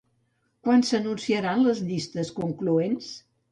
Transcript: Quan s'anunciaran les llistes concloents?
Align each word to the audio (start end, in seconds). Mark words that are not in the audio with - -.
Quan 0.67 0.81
s'anunciaran 0.87 1.63
les 1.67 1.83
llistes 1.91 2.35
concloents? 2.43 3.15